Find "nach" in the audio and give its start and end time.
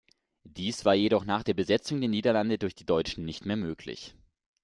1.25-1.43